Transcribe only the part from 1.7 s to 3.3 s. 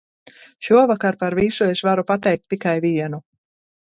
es varu pateikt tikai vienu!